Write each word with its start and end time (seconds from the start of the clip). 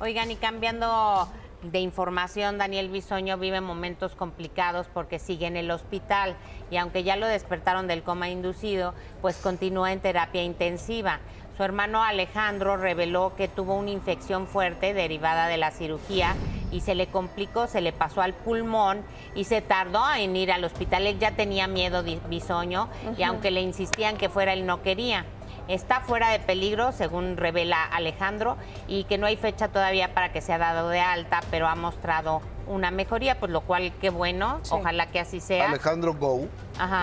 Oigan, 0.00 0.30
y 0.30 0.36
cambiando 0.36 1.28
de 1.62 1.80
información, 1.80 2.56
Daniel 2.56 2.88
Bisoño 2.88 3.36
vive 3.36 3.60
momentos 3.60 4.14
complicados 4.14 4.86
porque 4.94 5.18
sigue 5.18 5.46
en 5.48 5.56
el 5.56 5.72
hospital 5.72 6.36
y 6.70 6.76
aunque 6.76 7.02
ya 7.02 7.16
lo 7.16 7.26
despertaron 7.26 7.88
del 7.88 8.04
coma 8.04 8.28
inducido, 8.28 8.94
pues 9.20 9.38
continúa 9.38 9.92
en 9.92 9.98
terapia 9.98 10.44
intensiva. 10.44 11.18
Su 11.56 11.64
hermano 11.64 12.04
Alejandro 12.04 12.76
reveló 12.76 13.34
que 13.36 13.48
tuvo 13.48 13.74
una 13.74 13.90
infección 13.90 14.46
fuerte 14.46 14.94
derivada 14.94 15.48
de 15.48 15.56
la 15.56 15.72
cirugía 15.72 16.36
y 16.70 16.82
se 16.82 16.94
le 16.94 17.08
complicó, 17.08 17.66
se 17.66 17.80
le 17.80 17.92
pasó 17.92 18.22
al 18.22 18.34
pulmón 18.34 19.02
y 19.34 19.44
se 19.44 19.62
tardó 19.62 20.04
en 20.14 20.36
ir 20.36 20.52
al 20.52 20.62
hospital. 20.62 21.08
Él 21.08 21.18
ya 21.18 21.32
tenía 21.32 21.66
miedo, 21.66 22.04
Bisoño, 22.28 22.88
y 23.16 23.24
aunque 23.24 23.50
le 23.50 23.62
insistían 23.62 24.16
que 24.16 24.28
fuera, 24.28 24.52
él 24.52 24.64
no 24.64 24.80
quería 24.80 25.24
está 25.68 26.00
fuera 26.00 26.30
de 26.30 26.40
peligro, 26.40 26.92
según 26.92 27.36
revela 27.36 27.84
Alejandro, 27.84 28.56
y 28.86 29.04
que 29.04 29.18
no 29.18 29.26
hay 29.26 29.36
fecha 29.36 29.68
todavía 29.68 30.14
para 30.14 30.32
que 30.32 30.40
sea 30.40 30.58
dado 30.58 30.88
de 30.88 31.00
alta, 31.00 31.40
pero 31.50 31.68
ha 31.68 31.74
mostrado 31.74 32.40
una 32.66 32.90
mejoría, 32.90 33.38
pues 33.38 33.52
lo 33.52 33.60
cual 33.60 33.92
qué 34.00 34.10
bueno, 34.10 34.60
ojalá 34.70 35.06
que 35.06 35.20
así 35.20 35.40
sea. 35.40 35.68
Alejandro 35.68 36.14
Gou, 36.14 36.48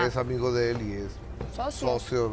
que 0.00 0.06
es 0.06 0.16
amigo 0.16 0.52
de 0.52 0.72
él 0.72 0.82
y 0.82 0.92
es 0.92 1.18
socio, 1.80 2.32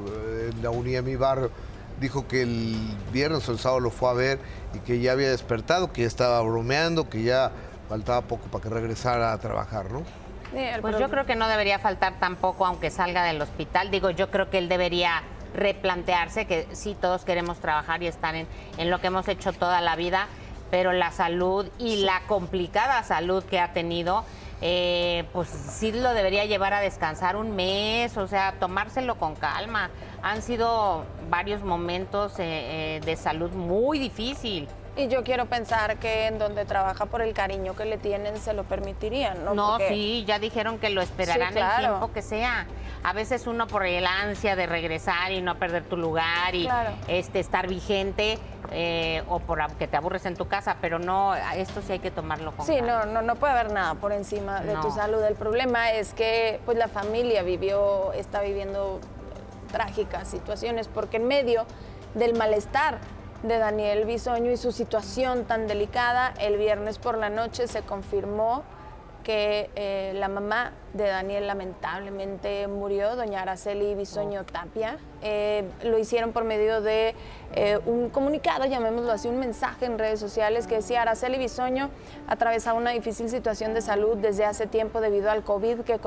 en 0.49 0.61
la 0.61 0.69
unidad 0.69 1.03
de 1.03 1.11
mi 1.11 1.15
barrio, 1.15 1.51
dijo 1.99 2.27
que 2.27 2.41
el 2.41 2.75
viernes 3.11 3.47
o 3.47 3.51
el 3.51 3.59
sábado 3.59 3.79
lo 3.79 3.89
fue 3.89 4.09
a 4.09 4.13
ver 4.13 4.39
y 4.73 4.79
que 4.79 4.99
ya 4.99 5.13
había 5.13 5.29
despertado, 5.29 5.93
que 5.93 6.01
ya 6.01 6.07
estaba 6.07 6.41
bromeando, 6.41 7.09
que 7.09 7.23
ya 7.23 7.51
faltaba 7.87 8.21
poco 8.21 8.47
para 8.47 8.63
que 8.63 8.69
regresara 8.69 9.31
a 9.31 9.37
trabajar, 9.37 9.91
¿no? 9.91 10.03
Pues 10.81 10.99
yo 10.99 11.09
creo 11.09 11.25
que 11.25 11.35
no 11.35 11.47
debería 11.47 11.79
faltar 11.79 12.19
tampoco, 12.19 12.65
aunque 12.65 12.91
salga 12.91 13.23
del 13.23 13.41
hospital. 13.41 13.89
Digo, 13.89 14.11
yo 14.11 14.29
creo 14.29 14.51
que 14.51 14.59
él 14.59 14.69
debería 14.69 15.23
replantearse 15.53 16.45
que 16.45 16.67
sí 16.71 16.95
todos 16.99 17.25
queremos 17.25 17.59
trabajar 17.59 18.03
y 18.03 18.07
estar 18.07 18.35
en, 18.35 18.47
en 18.77 18.89
lo 18.89 18.99
que 18.99 19.07
hemos 19.07 19.27
hecho 19.27 19.53
toda 19.53 19.81
la 19.81 19.95
vida, 19.95 20.27
pero 20.71 20.91
la 20.91 21.11
salud 21.11 21.67
y 21.77 21.97
la 21.97 22.21
complicada 22.27 23.03
salud 23.03 23.43
que 23.43 23.59
ha 23.59 23.73
tenido, 23.73 24.25
eh, 24.61 25.25
pues 25.33 25.49
sí 25.49 25.91
lo 25.91 26.13
debería 26.13 26.45
llevar 26.45 26.73
a 26.73 26.79
descansar 26.79 27.35
un 27.35 27.55
mes, 27.55 28.17
o 28.17 28.27
sea, 28.27 28.53
tomárselo 28.59 29.15
con 29.15 29.35
calma. 29.35 29.89
Han 30.21 30.41
sido 30.41 31.05
varios 31.29 31.63
momentos 31.63 32.39
eh, 32.39 32.97
eh, 32.97 33.01
de 33.05 33.15
salud 33.15 33.51
muy 33.51 33.99
difícil. 33.99 34.67
Y 34.95 35.07
yo 35.07 35.23
quiero 35.23 35.47
pensar 35.47 35.97
que 35.97 36.27
en 36.27 36.37
donde 36.37 36.65
trabaja 36.65 37.07
por 37.07 37.23
el 37.23 37.33
cariño 37.33 37.75
que 37.75 37.85
le 37.85 37.97
tienen 37.97 38.37
se 38.37 38.53
lo 38.53 38.63
permitirían, 38.63 39.43
¿no? 39.43 39.55
No, 39.55 39.79
sí, 39.79 40.23
ya 40.27 40.37
dijeron 40.37 40.77
que 40.77 40.91
lo 40.91 41.01
esperarán 41.01 41.57
el 41.57 41.65
tiempo 41.79 42.11
que 42.13 42.21
sea. 42.21 42.67
A 43.03 43.11
veces 43.11 43.47
uno 43.47 43.65
por 43.65 43.85
el 43.85 44.05
ansia 44.05 44.55
de 44.55 44.67
regresar 44.67 45.31
y 45.31 45.41
no 45.41 45.57
perder 45.57 45.83
tu 45.83 45.97
lugar 45.97 46.53
y 46.53 46.69
este 47.07 47.39
estar 47.39 47.67
vigente 47.67 48.37
eh, 48.71 49.23
o 49.27 49.39
por 49.39 49.63
que 49.77 49.87
te 49.87 49.97
aburres 49.97 50.25
en 50.25 50.35
tu 50.35 50.47
casa, 50.47 50.77
pero 50.79 50.99
no, 50.99 51.33
esto 51.35 51.81
sí 51.81 51.93
hay 51.93 51.99
que 51.99 52.11
tomarlo 52.11 52.51
con 52.51 52.65
Sí, 52.65 52.79
no, 52.81 53.05
no, 53.05 53.23
no 53.23 53.35
puede 53.35 53.53
haber 53.53 53.71
nada 53.71 53.95
por 53.95 54.11
encima 54.11 54.61
de 54.61 54.75
tu 54.75 54.91
salud. 54.91 55.23
El 55.23 55.35
problema 55.35 55.91
es 55.91 56.13
que 56.13 56.59
pues 56.65 56.77
la 56.77 56.87
familia 56.87 57.41
vivió, 57.41 58.13
está 58.13 58.41
viviendo 58.41 58.99
trágicas 59.71 60.27
situaciones 60.27 60.87
porque 60.87 61.17
en 61.17 61.27
medio 61.27 61.65
del 62.13 62.35
malestar 62.35 62.99
de 63.43 63.57
Daniel 63.57 64.05
Bisoño 64.05 64.51
y 64.51 64.57
su 64.57 64.71
situación 64.71 65.45
tan 65.45 65.67
delicada, 65.67 66.33
el 66.39 66.57
viernes 66.57 66.97
por 66.97 67.17
la 67.17 67.29
noche 67.29 67.67
se 67.67 67.81
confirmó 67.81 68.63
que 69.23 69.69
eh, 69.75 70.13
la 70.15 70.29
mamá 70.29 70.71
de 70.93 71.07
Daniel 71.07 71.47
lamentablemente 71.47 72.67
murió, 72.67 73.15
doña 73.15 73.41
Araceli 73.41 73.95
Bisoño. 73.95 74.43
Tapia. 74.45 74.97
Eh, 75.21 75.63
lo 75.83 75.97
hicieron 75.97 76.33
por 76.33 76.43
medio 76.43 76.81
de 76.81 77.15
eh, 77.53 77.79
un 77.85 78.09
comunicado, 78.09 78.65
llamémoslo 78.65 79.11
así, 79.11 79.27
un 79.27 79.39
mensaje 79.39 79.85
en 79.85 79.97
redes 79.97 80.19
sociales 80.19 80.67
que 80.67 80.75
decía 80.75 81.01
Araceli 81.01 81.37
Bisoño 81.37 81.89
atravesaba 82.27 82.77
una 82.77 82.91
difícil 82.91 83.29
situación 83.29 83.73
de 83.73 83.81
salud 83.81 84.17
desde 84.17 84.45
hace 84.45 84.67
tiempo 84.67 85.01
debido 85.01 85.31
al 85.31 85.43
COVID 85.43 85.81
que, 85.81 85.99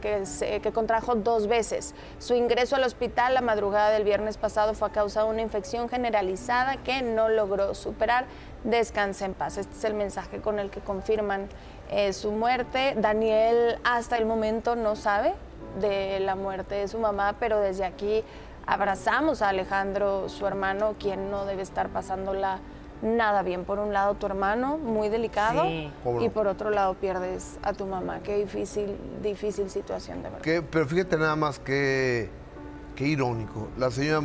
que, 0.00 0.60
que 0.60 0.72
contrajo 0.72 1.14
dos 1.14 1.46
veces. 1.46 1.94
Su 2.18 2.34
ingreso 2.34 2.76
al 2.76 2.84
hospital 2.84 3.34
la 3.34 3.42
madrugada 3.42 3.90
del 3.90 4.04
viernes 4.04 4.38
pasado 4.38 4.74
fue 4.74 4.88
a 4.88 4.92
causa 4.92 5.22
de 5.22 5.30
una 5.30 5.42
infección 5.42 5.88
generalizada 5.88 6.78
que 6.78 7.02
no 7.02 7.28
logró 7.28 7.74
superar. 7.74 8.26
Descanse 8.64 9.24
en 9.24 9.34
paz. 9.34 9.58
Este 9.58 9.74
es 9.76 9.84
el 9.84 9.94
mensaje 9.94 10.40
con 10.40 10.60
el 10.60 10.70
que 10.70 10.80
confirman 10.80 11.48
eh, 11.90 12.12
su 12.12 12.30
muerte. 12.30 12.94
Daniel 12.96 13.78
hasta 13.82 14.16
el 14.16 14.24
momento 14.24 14.31
no 14.76 14.96
sabe 14.96 15.34
de 15.80 16.20
la 16.20 16.36
muerte 16.36 16.74
de 16.74 16.88
su 16.88 16.98
mamá, 16.98 17.36
pero 17.38 17.60
desde 17.60 17.84
aquí 17.84 18.22
abrazamos 18.66 19.42
a 19.42 19.48
Alejandro, 19.48 20.28
su 20.28 20.46
hermano, 20.46 20.94
quien 20.98 21.30
no 21.30 21.44
debe 21.44 21.62
estar 21.62 21.88
pasándola 21.88 22.60
nada 23.02 23.42
bien. 23.42 23.64
Por 23.64 23.78
un 23.78 23.92
lado 23.92 24.14
tu 24.14 24.26
hermano, 24.26 24.78
muy 24.78 25.08
delicado, 25.08 25.64
y 25.66 26.28
por 26.28 26.46
otro 26.46 26.70
lado 26.70 26.94
pierdes 26.94 27.58
a 27.62 27.72
tu 27.72 27.86
mamá. 27.86 28.20
Qué 28.22 28.38
difícil, 28.38 28.96
difícil 29.22 29.70
situación 29.70 30.22
de 30.22 30.30
verdad. 30.30 30.68
pero 30.70 30.86
fíjate 30.86 31.16
nada 31.18 31.36
más 31.36 31.58
que, 31.58 32.30
qué 32.94 33.06
irónico. 33.06 33.68
La 33.76 33.90
señora 33.90 34.22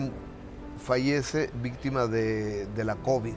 fallece 0.78 1.50
víctima 1.62 2.08
de, 2.08 2.68
de 2.68 2.84
la 2.84 2.96
COVID 2.96 3.34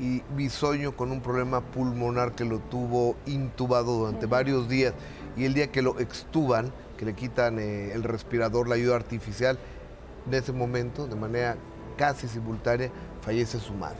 y 0.00 0.22
Bisoño 0.34 0.96
con 0.96 1.12
un 1.12 1.20
problema 1.20 1.60
pulmonar 1.60 2.32
que 2.32 2.44
lo 2.44 2.58
tuvo 2.58 3.16
intubado 3.26 3.98
durante 3.98 4.26
varios 4.26 4.68
días 4.68 4.94
y 5.36 5.44
el 5.44 5.54
día 5.54 5.70
que 5.70 5.82
lo 5.82 5.98
extuban, 6.00 6.72
que 6.96 7.04
le 7.04 7.14
quitan 7.14 7.58
eh, 7.58 7.92
el 7.92 8.02
respirador, 8.02 8.68
la 8.68 8.74
ayuda 8.74 8.96
artificial, 8.96 9.58
en 10.26 10.34
ese 10.34 10.52
momento, 10.52 11.06
de 11.06 11.16
manera 11.16 11.56
casi 11.96 12.28
simultánea, 12.28 12.90
fallece 13.22 13.58
su 13.58 13.72
madre. 13.74 13.98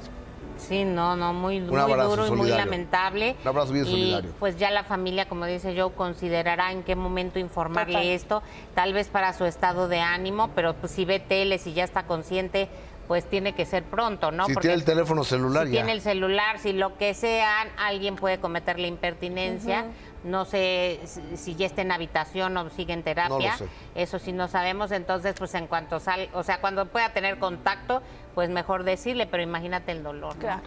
Sí, 0.61 0.85
no, 0.85 1.17
no, 1.17 1.33
muy, 1.33 1.61
duro 1.61 2.27
y 2.27 2.31
muy 2.33 2.51
lamentable. 2.51 3.37
Un 3.43 3.49
abrazo 3.49 3.73
bien 3.73 3.87
solidario. 3.87 4.33
Pues 4.39 4.59
ya 4.59 4.71
la 4.71 4.85
familia, 4.85 5.27
como 5.27 5.47
dice 5.47 5.75
yo, 5.75 5.91
considerará 5.91 6.71
en 6.71 6.83
qué 6.83 6.97
momento 6.97 7.39
informarle 7.39 8.15
esto, 8.15 8.43
tal 8.75 8.93
vez 8.93 9.09
para 9.09 9.33
su 9.33 9.47
estado 9.47 9.89
de 9.89 10.01
ánimo, 10.01 10.51
pero 10.55 10.75
pues 10.75 10.93
si 10.93 11.05
ve 11.05 11.19
tele, 11.19 11.59
si 11.59 11.73
ya 11.73 11.85
está 11.85 12.05
consciente, 12.05 12.69
pues 13.11 13.29
tiene 13.29 13.55
que 13.57 13.67
ser 13.67 13.83
pronto, 13.83 14.31
¿no? 14.31 14.47
Si 14.47 14.55
tiene 14.55 14.75
el 14.75 14.85
teléfono 14.85 15.25
celular 15.25 15.67
si 15.67 15.73
tiene 15.73 15.91
el 15.91 16.01
celular, 16.01 16.61
si 16.61 16.73
lo 16.73 16.97
que 16.97 17.13
sea, 17.13 17.63
alguien 17.77 18.15
puede 18.15 18.39
cometer 18.39 18.79
la 18.79 18.87
impertinencia. 18.87 19.87
No 20.23 20.45
sé 20.45 21.01
si 21.35 21.57
ya 21.57 21.67
está 21.67 21.83
en 21.83 21.91
habitación 21.91 22.57
o 22.57 22.71
sigue 22.71 22.93
en 22.93 23.03
terapia. 23.03 23.57
Eso 23.97 24.21
sí 24.21 24.31
no 24.31 24.47
sabemos. 24.47 24.93
Entonces, 24.93 25.35
pues 25.37 25.53
en 25.55 25.67
cuanto 25.67 25.99
sal, 25.99 26.29
o 26.35 26.45
sea, 26.45 26.61
cuando 26.61 26.87
pueda 26.87 27.13
tener 27.13 27.41
contacto, 27.41 28.01
pues 28.37 28.49
mejor 28.49 28.85
decirle, 28.85 29.27
pero 29.27 29.43
imagínate 29.43 29.91
el 29.91 30.05
dolor. 30.05 30.37
Claro. 30.37 30.63